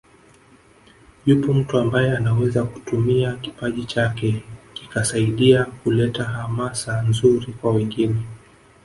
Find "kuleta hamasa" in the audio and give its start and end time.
5.65-7.01